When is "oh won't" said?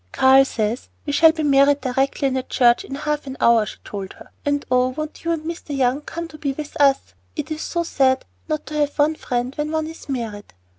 4.71-5.23